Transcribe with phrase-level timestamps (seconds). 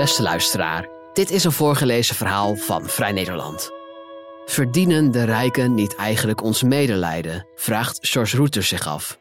[0.00, 3.70] Beste luisteraar, dit is een voorgelezen verhaal van Vrij Nederland.
[4.46, 7.46] Verdienen de rijken niet eigenlijk ons medelijden?
[7.56, 9.18] vraagt George Router zich af.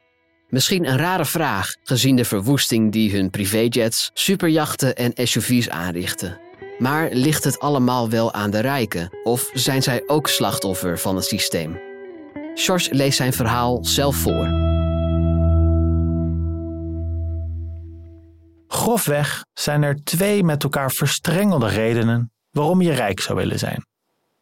[0.49, 6.39] Misschien een rare vraag, gezien de verwoesting die hun privéjets, superjachten en SUV's aanrichten.
[6.77, 11.25] Maar ligt het allemaal wel aan de rijken, of zijn zij ook slachtoffer van het
[11.25, 11.79] systeem?
[12.55, 14.68] George leest zijn verhaal zelf voor.
[18.79, 23.85] Grofweg zijn er twee met elkaar verstrengelde redenen waarom je rijk zou willen zijn.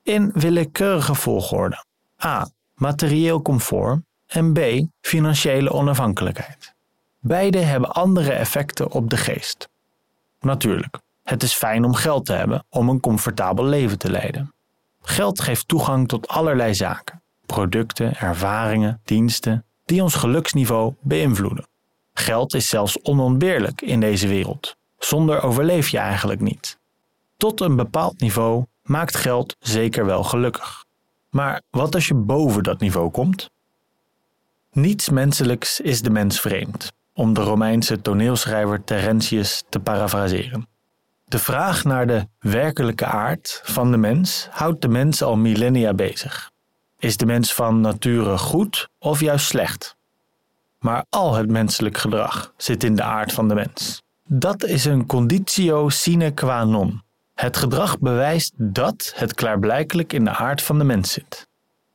[0.04, 1.84] In willekeurige volgorde.
[2.26, 2.50] A.
[2.76, 4.60] Materieel comfort en B.
[5.02, 6.74] Financiële onafhankelijkheid.
[7.20, 9.70] Beide hebben andere effecten op de geest.
[10.40, 14.54] Natuurlijk, het is fijn om geld te hebben om een comfortabel leven te leiden.
[15.02, 21.66] Geld geeft toegang tot allerlei zaken, producten, ervaringen, diensten die ons geluksniveau beïnvloeden.
[22.18, 24.76] Geld is zelfs onontbeerlijk in deze wereld.
[24.98, 26.78] Zonder overleef je eigenlijk niet.
[27.38, 30.86] Tot een bepaald niveau maakt geld zeker wel gelukkig.
[31.30, 33.50] Maar wat als je boven dat niveau komt?
[34.72, 40.68] Niets menselijks is de mens vreemd, om de Romeinse toneelschrijver Terentius te parafraseren.
[41.26, 46.52] De vraag naar de werkelijke aard van de mens houdt de mens al millennia bezig.
[47.00, 49.97] Is de mens van nature goed of juist slecht?
[50.88, 54.02] Maar al het menselijk gedrag zit in de aard van de mens.
[54.24, 57.02] Dat is een conditio sine qua non.
[57.34, 61.48] Het gedrag bewijst dat het klaarblijkelijk in de aard van de mens zit.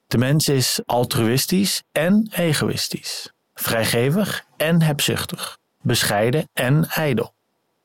[0.07, 7.35] De mens is altruïstisch en egoïstisch, vrijgevig en hebzuchtig, bescheiden en ijdel.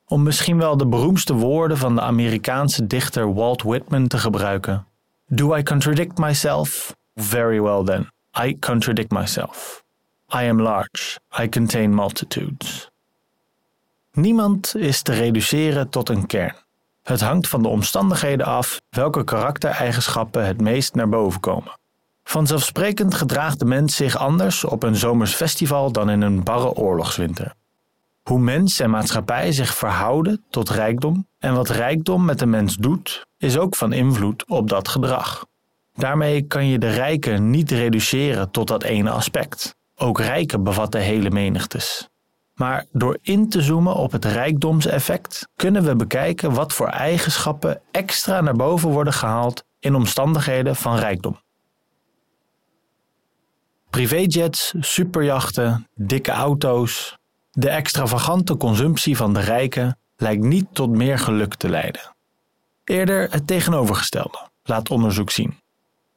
[0.05, 4.87] Om misschien wel de beroemdste woorden van de Amerikaanse dichter Walt Whitman te gebruiken.
[5.27, 6.95] Do I contradict myself?
[7.15, 8.09] Very well then,
[8.45, 9.85] I contradict myself.
[10.35, 12.89] I am large, I contain multitudes.
[14.11, 16.55] Niemand is te reduceren tot een kern.
[17.03, 21.71] Het hangt van de omstandigheden af welke karaktereigenschappen het meest naar boven komen.
[22.23, 27.53] Vanzelfsprekend gedraagt de mens zich anders op een zomers festival dan in een barre oorlogswinter.
[28.23, 33.25] Hoe mens en maatschappij zich verhouden tot rijkdom en wat rijkdom met de mens doet,
[33.37, 35.45] is ook van invloed op dat gedrag.
[35.93, 39.76] Daarmee kan je de rijken niet reduceren tot dat ene aspect.
[39.99, 42.09] Ook rijken bevatten hele menigtes.
[42.53, 48.41] Maar door in te zoomen op het rijkdomseffect kunnen we bekijken wat voor eigenschappen extra
[48.41, 51.39] naar boven worden gehaald in omstandigheden van rijkdom.
[53.89, 57.17] Privéjets, superjachten, dikke auto's.
[57.51, 62.15] De extravagante consumptie van de rijken lijkt niet tot meer geluk te leiden.
[62.83, 65.59] Eerder het tegenovergestelde, laat onderzoek zien.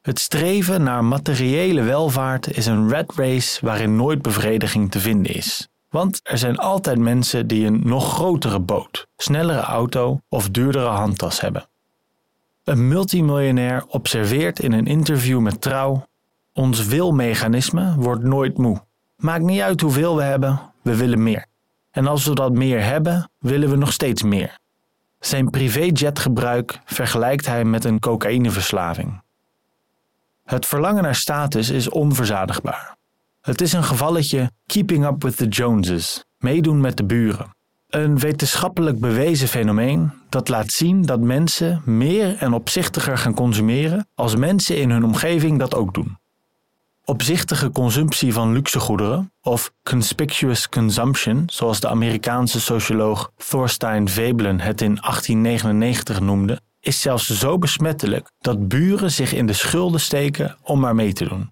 [0.01, 5.69] Het streven naar materiële welvaart is een rat race waarin nooit bevrediging te vinden is.
[5.89, 11.41] Want er zijn altijd mensen die een nog grotere boot, snellere auto of duurdere handtas
[11.41, 11.69] hebben.
[12.65, 16.07] Een multimiljonair observeert in een interview met Trouw:
[16.53, 18.83] Ons wilmechanisme wordt nooit moe.
[19.17, 21.47] Maakt niet uit hoeveel we hebben, we willen meer.
[21.91, 24.59] En als we dat meer hebben, willen we nog steeds meer.
[25.19, 29.23] Zijn privéjetgebruik vergelijkt hij met een cocaïneverslaving.
[30.51, 32.97] Het verlangen naar status is onverzadigbaar.
[33.41, 37.55] Het is een gevalletje keeping up with the Joneses, meedoen met de buren.
[37.89, 44.37] Een wetenschappelijk bewezen fenomeen dat laat zien dat mensen meer en opzichtiger gaan consumeren als
[44.37, 46.19] mensen in hun omgeving dat ook doen.
[47.05, 54.95] Opzichtige consumptie van luxegoederen, of conspicuous consumption, zoals de Amerikaanse socioloog Thorstein Veblen het in
[54.95, 60.95] 1899 noemde, is zelfs zo besmettelijk dat buren zich in de schulden steken om maar
[60.95, 61.51] mee te doen.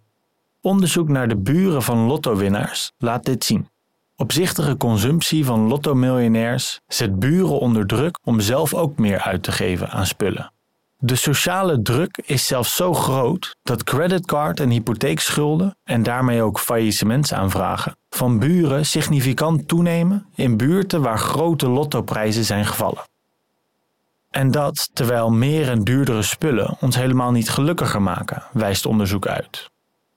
[0.60, 3.68] Onderzoek naar de buren van lottowinnaars laat dit zien.
[4.16, 9.90] Opzichtige consumptie van lottomiljonairs zet buren onder druk om zelf ook meer uit te geven
[9.90, 10.52] aan spullen.
[11.00, 17.96] De sociale druk is zelfs zo groot dat creditcard- en hypotheekschulden en daarmee ook faillissementsaanvragen
[18.10, 23.04] van buren significant toenemen in buurten waar grote lottoprijzen zijn gevallen.
[24.30, 29.70] En dat terwijl meer en duurdere spullen ons helemaal niet gelukkiger maken, wijst onderzoek uit.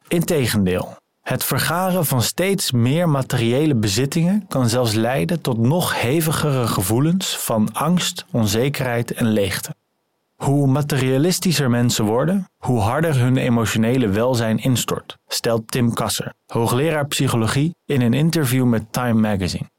[0.07, 7.37] Integendeel, het vergaren van steeds meer materiële bezittingen kan zelfs leiden tot nog hevigere gevoelens
[7.37, 9.75] van angst, onzekerheid en leegte.
[10.35, 17.75] Hoe materialistischer mensen worden, hoe harder hun emotionele welzijn instort, stelt Tim Kasser, hoogleraar psychologie,
[17.85, 19.69] in een interview met Time Magazine.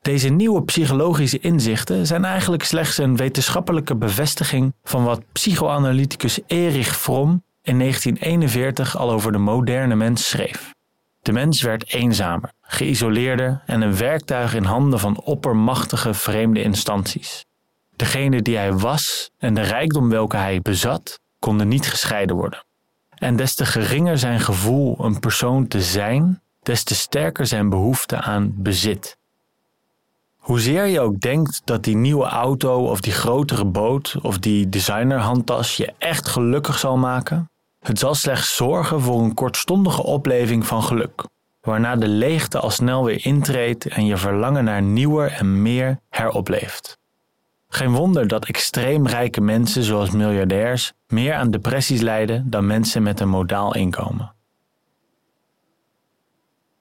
[0.00, 7.44] Deze nieuwe psychologische inzichten zijn eigenlijk slechts een wetenschappelijke bevestiging van wat psychoanalyticus Erich Fromm
[7.62, 10.74] in 1941 al over de moderne mens schreef.
[11.20, 17.44] De mens werd eenzamer, geïsoleerder en een werktuig in handen van oppermachtige vreemde instanties.
[17.96, 22.64] degene die hij was en de rijkdom welke hij bezat, konden niet gescheiden worden.
[23.08, 28.20] En des te geringer zijn gevoel een persoon te zijn, des te sterker zijn behoefte
[28.20, 29.18] aan bezit.
[30.40, 35.76] Hoezeer je ook denkt dat die nieuwe auto of die grotere boot of die designerhandtas
[35.76, 41.24] je echt gelukkig zal maken, het zal slechts zorgen voor een kortstondige opleving van geluk,
[41.60, 46.98] waarna de leegte al snel weer intreedt en je verlangen naar nieuwer en meer heropleeft.
[47.68, 53.20] Geen wonder dat extreem rijke mensen zoals miljardairs meer aan depressies lijden dan mensen met
[53.20, 54.34] een modaal inkomen.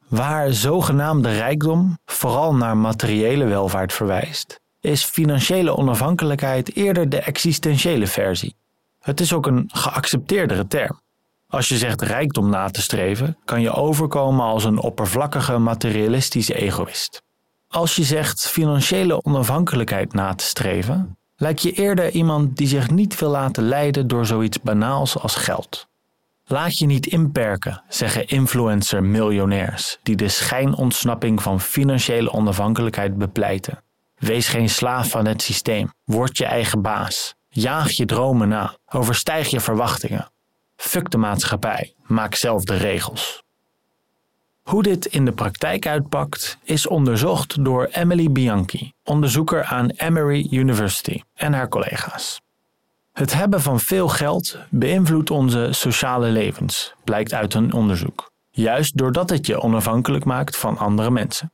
[0.10, 8.56] Waar zogenaamde rijkdom vooral naar materiële welvaart verwijst, is financiële onafhankelijkheid eerder de existentiële versie.
[9.00, 11.02] Het is ook een geaccepteerdere term.
[11.48, 17.22] Als je zegt rijkdom na te streven, kan je overkomen als een oppervlakkige materialistische egoïst.
[17.68, 23.20] Als je zegt financiële onafhankelijkheid na te streven, lijkt je eerder iemand die zich niet
[23.20, 25.89] wil laten leiden door zoiets banaals als geld.
[26.52, 33.84] Laat je niet inperken, zeggen influencer-miljonairs die de schijnontsnapping van financiële onafhankelijkheid bepleiten.
[34.16, 35.94] Wees geen slaaf van het systeem.
[36.04, 37.36] Word je eigen baas.
[37.50, 38.76] Jaag je dromen na.
[38.86, 40.32] Overstijg je verwachtingen.
[40.76, 41.94] Fuck de maatschappij.
[42.04, 43.44] Maak zelf de regels.
[44.64, 51.22] Hoe dit in de praktijk uitpakt, is onderzocht door Emily Bianchi, onderzoeker aan Emory University
[51.34, 52.42] en haar collega's.
[53.20, 58.32] Het hebben van veel geld beïnvloedt onze sociale levens, blijkt uit een onderzoek.
[58.50, 61.52] Juist doordat het je onafhankelijk maakt van andere mensen.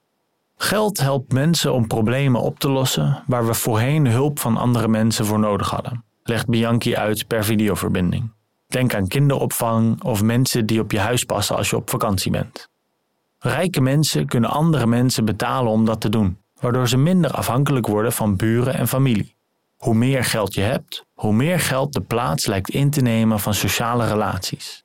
[0.57, 5.25] Geld helpt mensen om problemen op te lossen waar we voorheen hulp van andere mensen
[5.25, 8.31] voor nodig hadden, legt Bianchi uit per videoverbinding.
[8.67, 12.69] Denk aan kinderopvang of mensen die op je huis passen als je op vakantie bent.
[13.39, 18.12] Rijke mensen kunnen andere mensen betalen om dat te doen, waardoor ze minder afhankelijk worden
[18.12, 19.34] van buren en familie.
[19.75, 23.54] Hoe meer geld je hebt, hoe meer geld de plaats lijkt in te nemen van
[23.54, 24.83] sociale relaties.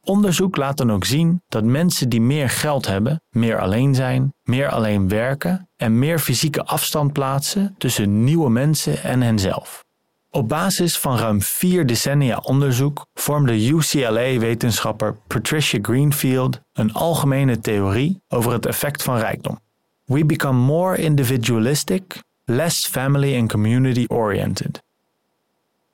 [0.00, 4.68] Onderzoek laat dan ook zien dat mensen die meer geld hebben, meer alleen zijn, meer
[4.68, 9.84] alleen werken en meer fysieke afstand plaatsen tussen nieuwe mensen en henzelf.
[10.30, 18.52] Op basis van ruim vier decennia onderzoek vormde UCLA-wetenschapper Patricia Greenfield een algemene theorie over
[18.52, 19.58] het effect van rijkdom.
[20.04, 24.82] We become more individualistic, less family and community oriented.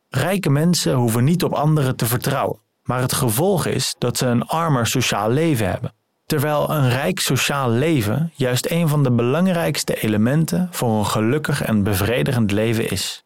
[0.08, 4.46] Rijke mensen hoeven niet op anderen te vertrouwen, maar het gevolg is dat ze een
[4.46, 5.92] armer sociaal leven hebben.
[6.26, 11.82] Terwijl een rijk sociaal leven juist een van de belangrijkste elementen voor een gelukkig en
[11.82, 13.24] bevredigend leven is.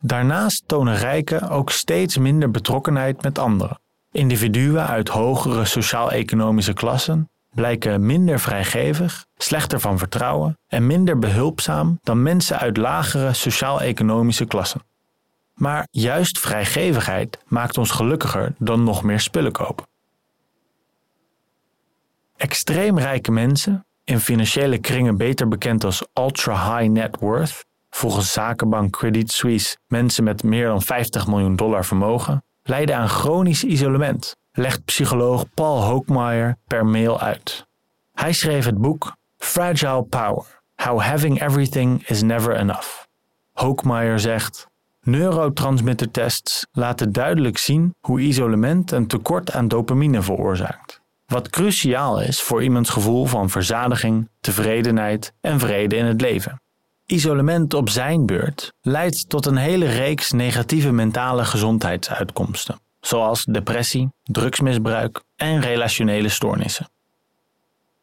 [0.00, 3.80] Daarnaast tonen rijken ook steeds minder betrokkenheid met anderen.
[4.12, 12.22] Individuen uit hogere sociaal-economische klassen blijken minder vrijgevig, slechter van vertrouwen en minder behulpzaam dan
[12.22, 14.82] mensen uit lagere sociaal-economische klassen.
[15.54, 19.86] Maar juist vrijgevigheid maakt ons gelukkiger dan nog meer spullen kopen.
[22.36, 28.92] Extreem rijke mensen, in financiële kringen beter bekend als ultra high net worth, volgens zakenbank
[28.92, 34.84] Credit Suisse mensen met meer dan 50 miljoen dollar vermogen, lijden aan chronisch isolement, legt
[34.84, 37.66] psycholoog Paul Hoekmaier per mail uit.
[38.12, 43.04] Hij schreef het boek Fragile Power: How Having Everything is Never Enough.
[43.52, 44.66] Hoekmaier zegt:
[45.00, 51.00] Neurotransmittertests laten duidelijk zien hoe isolement een tekort aan dopamine veroorzaakt.
[51.26, 56.60] Wat cruciaal is voor iemands gevoel van verzadiging, tevredenheid en vrede in het leven.
[57.06, 65.22] Isolement op zijn beurt leidt tot een hele reeks negatieve mentale gezondheidsuitkomsten, zoals depressie, drugsmisbruik
[65.36, 66.88] en relationele stoornissen.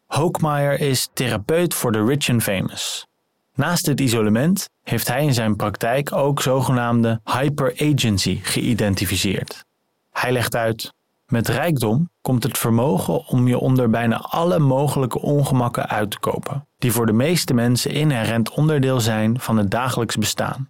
[0.05, 3.07] Hoekmaier is therapeut voor de rich and famous.
[3.55, 9.65] Naast het isolement heeft hij in zijn praktijk ook zogenaamde hyperagency geïdentificeerd.
[10.12, 10.93] Hij legt uit:
[11.27, 16.67] met rijkdom komt het vermogen om je onder bijna alle mogelijke ongemakken uit te kopen,
[16.77, 20.69] die voor de meeste mensen inherent onderdeel zijn van het dagelijks bestaan.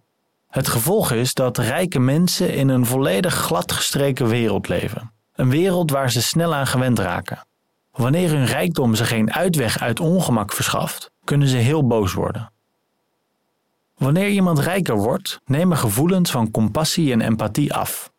[0.54, 5.12] Het gevolg is dat rijke mensen in een volledig gladgestreken wereld leven.
[5.32, 7.46] Een wereld waar ze snel aan gewend raken.
[7.90, 12.52] Wanneer hun rijkdom ze geen uitweg uit ongemak verschaft, kunnen ze heel boos worden.
[13.96, 18.12] Wanneer iemand rijker wordt, nemen gevoelens van compassie en empathie af.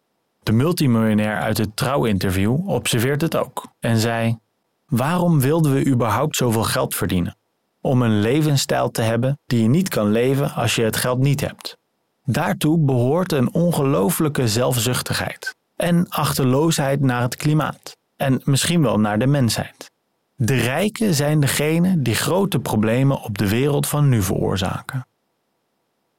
[0.43, 4.37] De multimiljonair uit het trouwinterview observeert het ook en zei:
[4.85, 7.37] Waarom wilden we überhaupt zoveel geld verdienen?
[7.81, 11.41] Om een levensstijl te hebben die je niet kan leven als je het geld niet
[11.41, 11.77] hebt.
[12.25, 19.27] Daartoe behoort een ongelooflijke zelfzuchtigheid en achterloosheid naar het klimaat en misschien wel naar de
[19.27, 19.91] mensheid.
[20.35, 25.07] De rijken zijn degenen die grote problemen op de wereld van nu veroorzaken.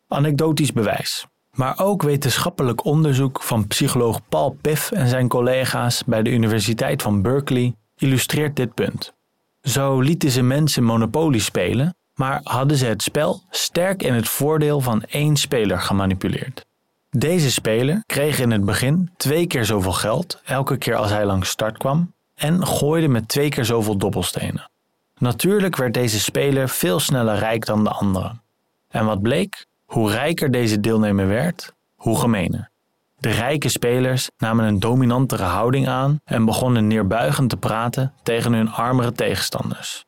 [0.08, 1.26] anekdotisch bewijs.
[1.50, 7.22] Maar ook wetenschappelijk onderzoek van psycholoog Paul Piff en zijn collega's bij de Universiteit van
[7.22, 9.14] Berkeley illustreert dit punt.
[9.62, 14.80] Zo lieten ze mensen Monopoly spelen, maar hadden ze het spel sterk in het voordeel
[14.80, 16.64] van één speler gemanipuleerd.
[17.10, 21.48] Deze speler kreeg in het begin twee keer zoveel geld elke keer als hij langs
[21.48, 24.70] start kwam en gooide met twee keer zoveel dobbelstenen.
[25.18, 28.42] Natuurlijk werd deze speler veel sneller rijk dan de anderen.
[28.88, 29.66] En wat bleek?
[29.84, 32.70] Hoe rijker deze deelnemer werd, hoe gemener.
[33.18, 38.70] De rijke spelers namen een dominantere houding aan en begonnen neerbuigend te praten tegen hun
[38.70, 40.05] armere tegenstanders.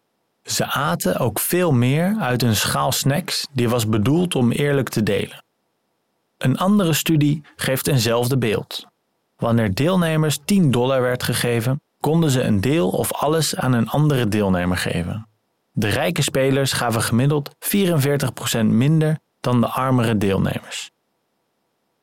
[0.48, 5.02] Ze aten ook veel meer uit een schaal snacks die was bedoeld om eerlijk te
[5.02, 5.44] delen.
[6.38, 8.86] Een andere studie geeft eenzelfde beeld.
[9.36, 14.28] Wanneer deelnemers 10 dollar werd gegeven, konden ze een deel of alles aan een andere
[14.28, 15.26] deelnemer geven.
[15.72, 17.50] De rijke spelers gaven gemiddeld
[18.58, 20.90] 44% minder dan de armere deelnemers.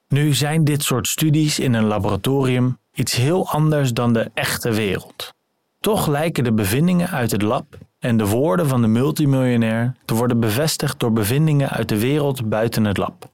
[0.08, 5.34] Nu zijn dit soort studies in een laboratorium iets heel anders dan de echte wereld.
[5.80, 10.40] Toch lijken de bevindingen uit het lab en de woorden van de multimiljonair te worden
[10.40, 13.32] bevestigd door bevindingen uit de wereld buiten het lab.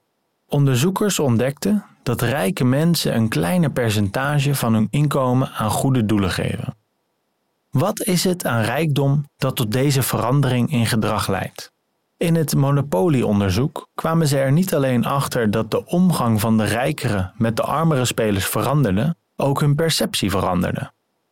[0.47, 6.75] Onderzoekers ontdekten dat rijke mensen een kleiner percentage van hun inkomen aan goede doelen geven.
[7.69, 11.71] Wat is het aan rijkdom dat tot deze verandering in gedrag leidt?
[12.17, 17.31] In het monopolieonderzoek kwamen ze er niet alleen achter dat de omgang van de rijkere
[17.35, 20.91] met de armere spelers veranderde, ook hun perceptie veranderde.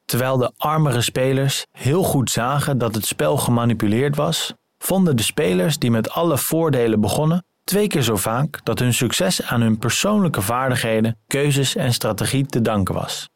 [0.09, 5.77] Terwijl de armere spelers heel goed zagen dat het spel gemanipuleerd was, vonden de spelers
[5.77, 10.41] die met alle voordelen begonnen twee keer zo vaak dat hun succes aan hun persoonlijke
[10.41, 13.29] vaardigheden, keuzes en strategie te danken was.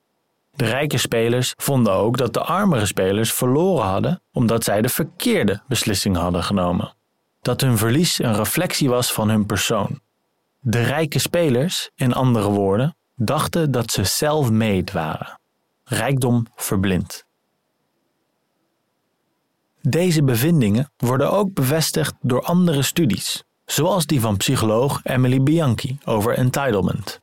[0.51, 5.61] De rijke spelers vonden ook dat de armere spelers verloren hadden omdat zij de verkeerde
[5.67, 6.95] beslissing hadden genomen.
[7.41, 9.99] Dat hun verlies een reflectie was van hun persoon.
[10.59, 15.41] De rijke spelers, in andere woorden, dachten dat ze self-made waren.
[15.93, 17.25] Rijkdom verblindt.
[19.81, 26.33] Deze bevindingen worden ook bevestigd door andere studies, zoals die van psycholoog Emily Bianchi over
[26.33, 27.21] entitlement.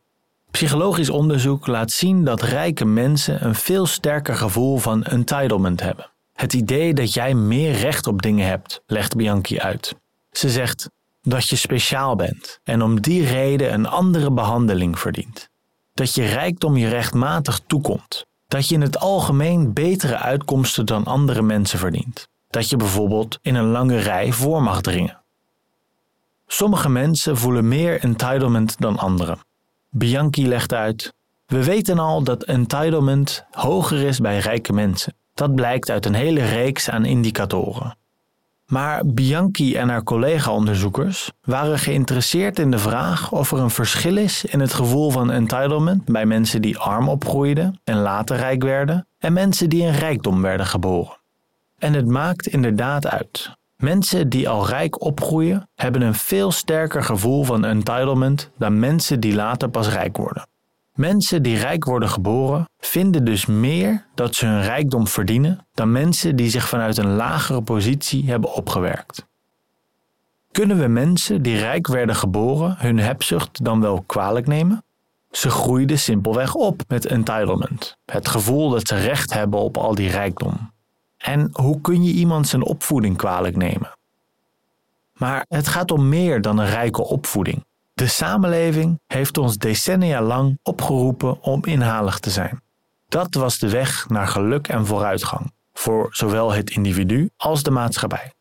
[0.50, 6.10] Psychologisch onderzoek laat zien dat rijke mensen een veel sterker gevoel van entitlement hebben.
[6.32, 9.94] Het idee dat jij meer recht op dingen hebt, legt Bianchi uit.
[10.30, 10.90] Ze zegt
[11.22, 15.48] dat je speciaal bent en om die reden een andere behandeling verdient.
[15.94, 18.26] Dat je rijkdom je rechtmatig toekomt.
[18.50, 22.28] Dat je in het algemeen betere uitkomsten dan andere mensen verdient.
[22.48, 25.22] Dat je bijvoorbeeld in een lange rij voor mag dringen.
[26.46, 29.38] Sommige mensen voelen meer entitlement dan anderen.
[29.90, 31.14] Bianchi legt uit:
[31.46, 35.14] We weten al dat entitlement hoger is bij rijke mensen.
[35.34, 37.96] Dat blijkt uit een hele reeks aan indicatoren.
[38.70, 44.44] Maar Bianchi en haar collega-onderzoekers waren geïnteresseerd in de vraag of er een verschil is
[44.44, 49.32] in het gevoel van entitlement bij mensen die arm opgroeiden en later rijk werden en
[49.32, 51.16] mensen die in rijkdom werden geboren.
[51.78, 53.56] En het maakt inderdaad uit.
[53.76, 59.34] Mensen die al rijk opgroeien, hebben een veel sterker gevoel van entitlement dan mensen die
[59.34, 60.46] later pas rijk worden.
[61.00, 66.36] Mensen die rijk worden geboren vinden dus meer dat ze hun rijkdom verdienen dan mensen
[66.36, 69.26] die zich vanuit een lagere positie hebben opgewerkt.
[70.50, 74.84] Kunnen we mensen die rijk werden geboren hun hebzucht dan wel kwalijk nemen?
[75.30, 80.10] Ze groeiden simpelweg op met entitlement, het gevoel dat ze recht hebben op al die
[80.10, 80.72] rijkdom.
[81.16, 83.92] En hoe kun je iemand zijn opvoeding kwalijk nemen?
[85.12, 87.64] Maar het gaat om meer dan een rijke opvoeding.
[88.00, 92.62] De samenleving heeft ons decennia lang opgeroepen om inhalig te zijn.
[93.08, 98.32] Dat was de weg naar geluk en vooruitgang, voor zowel het individu als de maatschappij.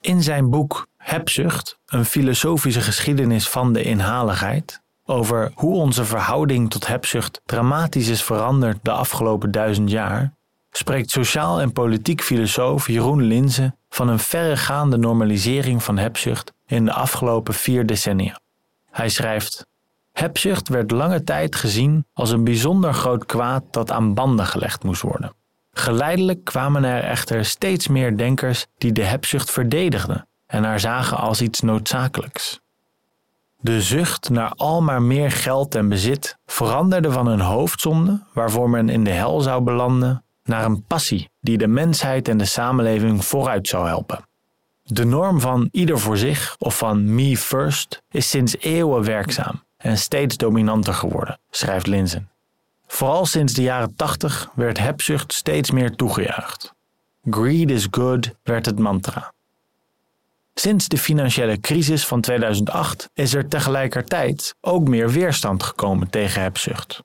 [0.00, 6.86] In zijn boek Hebzucht, een filosofische geschiedenis van de inhaligheid, over hoe onze verhouding tot
[6.86, 10.32] hebzucht dramatisch is veranderd de afgelopen duizend jaar,
[10.70, 16.92] spreekt sociaal en politiek filosoof Jeroen Linzen van een verregaande normalisering van hebzucht in de
[16.92, 18.40] afgelopen vier decennia.
[18.90, 19.66] Hij schrijft:
[20.12, 25.02] Hebzucht werd lange tijd gezien als een bijzonder groot kwaad dat aan banden gelegd moest
[25.02, 25.32] worden.
[25.72, 31.42] Geleidelijk kwamen er echter steeds meer denkers die de hebzucht verdedigden en haar zagen als
[31.42, 32.60] iets noodzakelijks.
[33.60, 38.88] De zucht naar al maar meer geld en bezit veranderde van een hoofdzonde waarvoor men
[38.88, 43.68] in de hel zou belanden naar een passie die de mensheid en de samenleving vooruit
[43.68, 44.28] zou helpen.
[44.90, 49.98] De norm van ieder voor zich of van me first is sinds eeuwen werkzaam en
[49.98, 52.28] steeds dominanter geworden, schrijft Linzen.
[52.86, 56.74] Vooral sinds de jaren 80 werd hebzucht steeds meer toegejuicht.
[57.30, 59.32] Greed is good werd het mantra.
[60.54, 67.02] Sinds de financiële crisis van 2008 is er tegelijkertijd ook meer weerstand gekomen tegen hebzucht.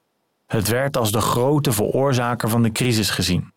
[0.48, 3.53] Het werd als de grote veroorzaker van de crisis gezien.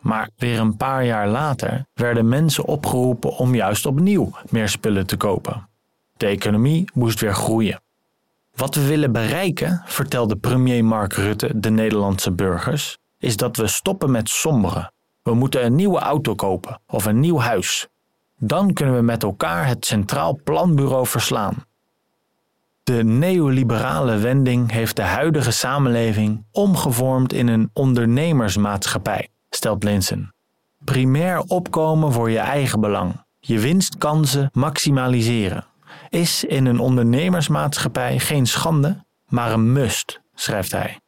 [0.00, 5.16] Maar weer een paar jaar later werden mensen opgeroepen om juist opnieuw meer spullen te
[5.16, 5.68] kopen.
[6.16, 7.80] De economie moest weer groeien.
[8.54, 14.10] Wat we willen bereiken, vertelde premier Mark Rutte de Nederlandse burgers, is dat we stoppen
[14.10, 14.92] met somberen.
[15.22, 17.88] We moeten een nieuwe auto kopen of een nieuw huis.
[18.38, 21.64] Dan kunnen we met elkaar het Centraal Planbureau verslaan.
[22.82, 30.34] De neoliberale wending heeft de huidige samenleving omgevormd in een ondernemersmaatschappij, stelt Linsen.
[30.84, 35.66] Primair opkomen voor je eigen belang, je winstkansen maximaliseren,
[36.08, 41.00] is in een ondernemersmaatschappij geen schande, maar een must, schrijft hij.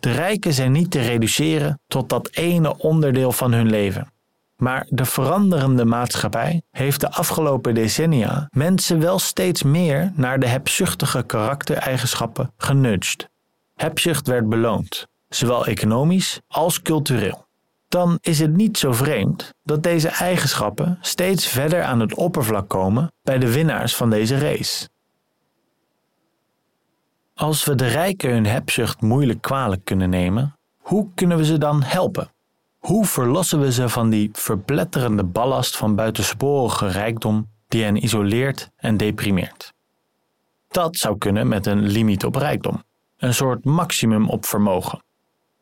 [0.00, 4.12] De rijken zijn niet te reduceren tot dat ene onderdeel van hun leven.
[4.56, 11.22] Maar de veranderende maatschappij heeft de afgelopen decennia mensen wel steeds meer naar de hebzuchtige
[11.22, 13.28] karaktereigenschappen genudged.
[13.74, 17.46] Hebzucht werd beloond, zowel economisch als cultureel.
[17.88, 23.12] Dan is het niet zo vreemd dat deze eigenschappen steeds verder aan het oppervlak komen
[23.22, 24.88] bij de winnaars van deze race.
[27.34, 31.82] Als we de rijken hun hebzucht moeilijk kwalijk kunnen nemen, hoe kunnen we ze dan
[31.82, 32.30] helpen?
[32.78, 38.96] Hoe verlossen we ze van die verpletterende ballast van buitensporige rijkdom die hen isoleert en
[38.96, 39.72] deprimeert?
[40.68, 42.82] Dat zou kunnen met een limiet op rijkdom,
[43.16, 45.02] een soort maximum op vermogen.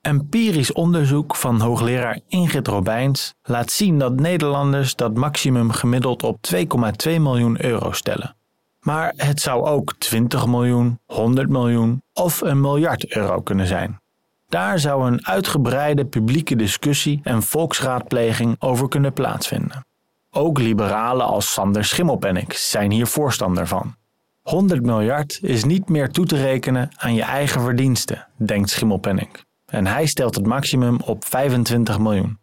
[0.01, 6.63] Empirisch onderzoek van hoogleraar Ingrid Robijns laat zien dat Nederlanders dat maximum gemiddeld op 2,2
[7.03, 8.37] miljoen euro stellen.
[8.81, 14.01] Maar het zou ook 20 miljoen, 100 miljoen of een miljard euro kunnen zijn.
[14.49, 19.87] Daar zou een uitgebreide publieke discussie en volksraadpleging over kunnen plaatsvinden.
[20.31, 23.95] Ook liberalen als Sander Schimmelpenninck zijn hier voorstander van.
[24.43, 29.49] 100 miljard is niet meer toe te rekenen aan je eigen verdiensten, denkt Schimmelpenninck.
[29.71, 32.39] En hij stelt het maximum op 25 miljoen.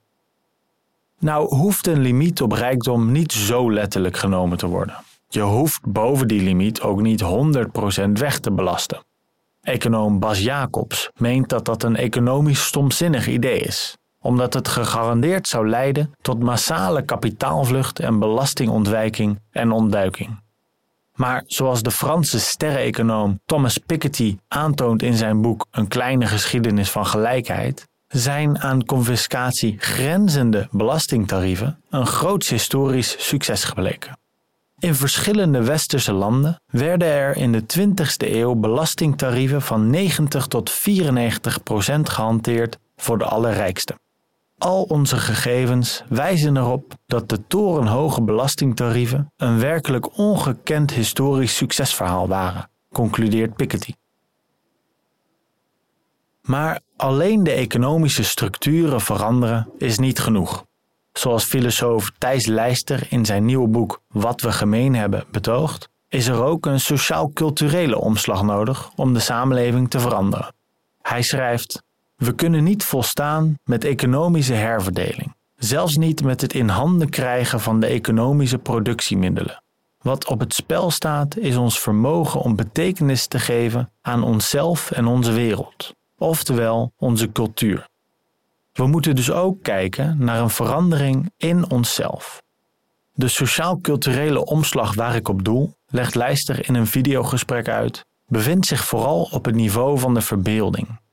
[1.19, 4.95] Nou hoeft een limiet op rijkdom niet zo letterlijk genomen te worden.
[5.29, 9.03] Je hoeft boven die limiet ook niet 100% weg te belasten.
[9.61, 15.69] Econoom Bas Jacobs meent dat dat een economisch stomzinnig idee is, omdat het gegarandeerd zou
[15.69, 20.45] leiden tot massale kapitaalvlucht en belastingontwijking en ontduiking.
[21.17, 27.05] Maar zoals de Franse sterreneconoom Thomas Piketty aantoont in zijn boek Een kleine geschiedenis van
[27.05, 34.17] gelijkheid, zijn aan confiscatie grenzende belastingtarieven een groots historisch succes gebleken.
[34.79, 41.63] In verschillende westerse landen werden er in de 20e eeuw belastingtarieven van 90 tot 94
[41.63, 43.99] procent gehanteerd voor de allerrijksten.
[44.57, 52.69] Al onze gegevens wijzen erop dat de torenhoge belastingtarieven een werkelijk ongekend historisch succesverhaal waren,
[52.91, 53.93] concludeert Piketty.
[56.41, 60.65] Maar alleen de economische structuren veranderen is niet genoeg.
[61.13, 66.43] Zoals filosoof Thijs Leister in zijn nieuwe boek Wat we gemeen hebben betoogt, is er
[66.43, 70.53] ook een sociaal-culturele omslag nodig om de samenleving te veranderen.
[71.01, 71.83] Hij schrijft:
[72.17, 77.79] We kunnen niet volstaan met economische herverdeling, zelfs niet met het in handen krijgen van
[77.79, 79.63] de economische productiemiddelen.
[79.97, 85.05] Wat op het spel staat is ons vermogen om betekenis te geven aan onszelf en
[85.05, 87.87] onze wereld, oftewel onze cultuur.
[88.73, 92.41] We moeten dus ook kijken naar een verandering in onszelf.
[93.13, 98.85] De sociaal-culturele omslag waar ik op doel, legt Leister in een videogesprek uit, bevindt zich
[98.85, 101.05] vooral op het niveau van de verbeelding.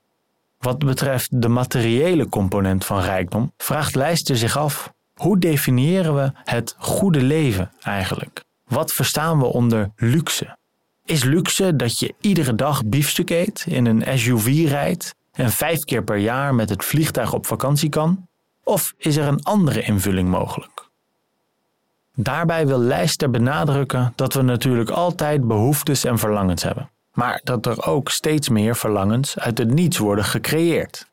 [0.64, 6.74] Wat betreft de materiële component van rijkdom, vraagt Leister zich af: hoe definiëren we het
[6.78, 8.44] goede leven eigenlijk?
[8.64, 10.56] Wat verstaan we onder luxe?
[11.04, 16.04] Is luxe dat je iedere dag biefstuk eet, in een SUV rijdt en vijf keer
[16.04, 18.28] per jaar met het vliegtuig op vakantie kan?
[18.62, 20.88] Of is er een andere invulling mogelijk?
[22.14, 27.86] Daarbij wil Lijster benadrukken dat we natuurlijk altijd behoeftes en verlangens hebben, maar dat er
[27.86, 31.06] ook steeds meer verlangens uit het niets worden gecreëerd.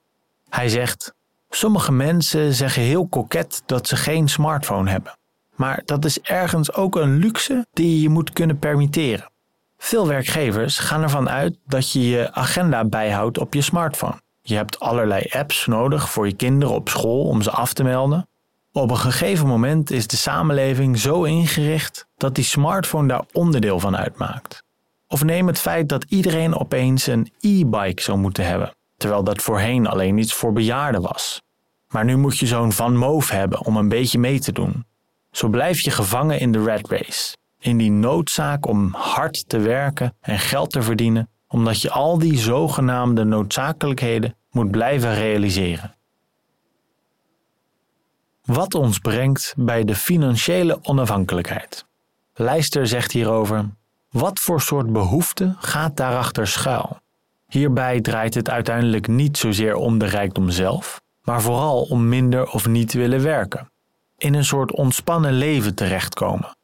[0.49, 1.13] Hij zegt:
[1.49, 5.17] Sommige mensen zeggen heel koket dat ze geen smartphone hebben,
[5.55, 9.29] maar dat is ergens ook een luxe die je moet kunnen permitteren.
[9.77, 14.21] Veel werkgevers gaan ervan uit dat je je agenda bijhoudt op je smartphone.
[14.41, 18.27] Je hebt allerlei apps nodig voor je kinderen op school om ze af te melden.
[18.71, 23.97] Op een gegeven moment is de samenleving zo ingericht dat die smartphone daar onderdeel van
[23.97, 24.63] uitmaakt.
[25.12, 29.88] Of neem het feit dat iedereen opeens een e-bike zou moeten hebben, terwijl dat voorheen
[29.88, 31.41] alleen iets voor bejaarden was.
[31.88, 34.86] Maar nu moet je zo'n Van Moof hebben om een beetje mee te doen.
[35.32, 40.15] Zo blijf je gevangen in de rat race, in die noodzaak om hard te werken
[40.19, 45.95] en geld te verdienen, omdat je al die zogenaamde noodzakelijkheden moet blijven realiseren.
[48.41, 51.86] Wat ons brengt bij de financiële onafhankelijkheid.
[52.34, 53.69] Lijster zegt hierover:
[54.12, 57.00] wat voor soort behoefte gaat daarachter schuil?
[57.47, 62.67] Hierbij draait het uiteindelijk niet zozeer om de rijkdom zelf, maar vooral om minder of
[62.67, 63.71] niet willen werken.
[64.17, 66.56] In een soort ontspannen leven terechtkomen.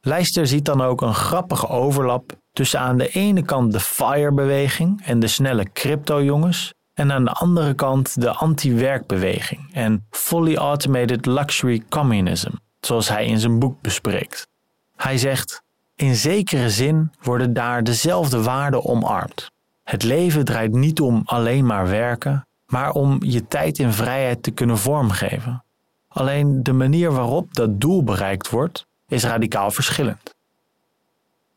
[0.00, 5.18] Lijster ziet dan ook een grappige overlap tussen aan de ene kant de FIRE-beweging en
[5.18, 12.50] de snelle crypto-jongens, en aan de andere kant de anti-werkbeweging en fully automated luxury communism,
[12.80, 14.48] zoals hij in zijn boek bespreekt.
[14.96, 15.62] Hij zegt:
[15.96, 19.50] In zekere zin worden daar dezelfde waarden omarmd.
[19.82, 24.50] Het leven draait niet om alleen maar werken, maar om je tijd in vrijheid te
[24.50, 25.64] kunnen vormgeven.
[26.08, 30.34] Alleen de manier waarop dat doel bereikt wordt, is radicaal verschillend.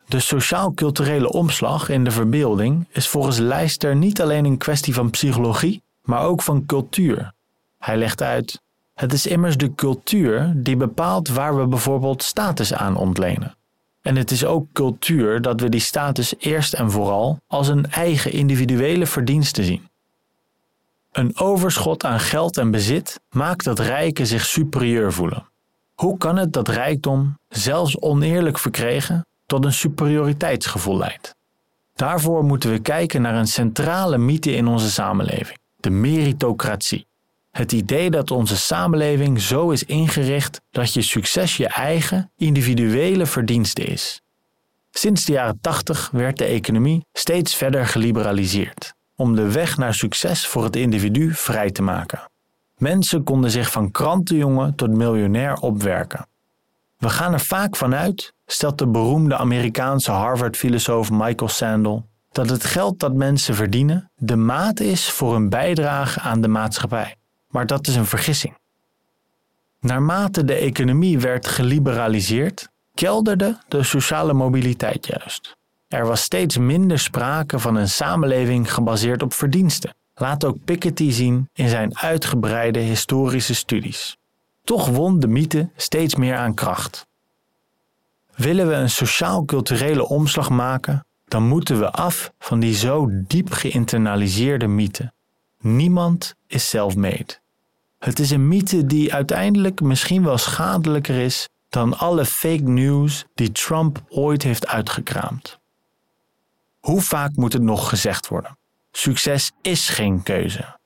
[0.05, 5.83] De sociaal-culturele omslag in de verbeelding is volgens Lijster niet alleen een kwestie van psychologie,
[6.01, 7.33] maar ook van cultuur.
[7.77, 8.61] Hij legt uit:
[8.93, 13.57] Het is immers de cultuur die bepaalt waar we bijvoorbeeld status aan ontlenen.
[14.01, 18.31] En het is ook cultuur dat we die status eerst en vooral als een eigen
[18.31, 19.87] individuele verdienste zien.
[21.11, 25.47] Een overschot aan geld en bezit maakt dat rijken zich superieur voelen.
[25.93, 31.35] Hoe kan het dat rijkdom, zelfs oneerlijk verkregen, tot een superioriteitsgevoel leidt?
[31.93, 37.07] Daarvoor moeten we kijken naar een centrale mythe in onze samenleving: de meritocratie.
[37.51, 43.83] Het idee dat onze samenleving zo is ingericht dat je succes je eigen, individuele verdienste
[43.83, 44.21] is.
[44.91, 50.47] Sinds de jaren 80 werd de economie steeds verder geliberaliseerd, om de weg naar succes
[50.47, 52.29] voor het individu vrij te maken.
[52.77, 56.27] Mensen konden zich van krantenjongen tot miljonair opwerken.
[56.97, 62.99] We gaan er vaak vanuit, stelt de beroemde Amerikaanse Harvard-filosoof Michael Sandel, dat het geld
[62.99, 67.18] dat mensen verdienen de maat is voor hun bijdrage aan de maatschappij
[67.49, 68.57] maar dat is een vergissing.
[69.79, 75.57] Naarmate de economie werd geliberaliseerd, kelderde de sociale mobiliteit juist.
[75.87, 79.93] Er was steeds minder sprake van een samenleving gebaseerd op verdiensten.
[80.15, 84.17] Laat ook Piketty zien in zijn uitgebreide historische studies.
[84.63, 87.07] Toch won de mythe steeds meer aan kracht.
[88.35, 94.67] Willen we een sociaal-culturele omslag maken, dan moeten we af van die zo diep geïnternaliseerde
[94.67, 95.11] mythe.
[95.61, 97.37] Niemand is self-made.
[97.97, 103.51] Het is een mythe die uiteindelijk misschien wel schadelijker is dan alle fake news die
[103.51, 105.59] Trump ooit heeft uitgekraamd.
[106.79, 108.57] Hoe vaak moet het nog gezegd worden?
[108.91, 110.79] Succes is geen keuze.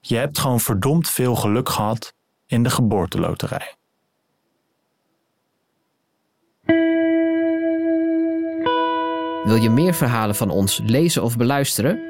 [0.00, 2.14] Je hebt gewoon verdomd veel geluk gehad
[2.46, 3.74] in de geboorteloterij.
[9.44, 12.09] Wil je meer verhalen van ons lezen of beluisteren?